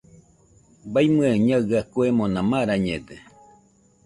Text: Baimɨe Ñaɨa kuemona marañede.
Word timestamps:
Baimɨe 0.93 1.27
Ñaɨa 1.47 1.79
kuemona 1.91 2.39
marañede. 2.49 3.15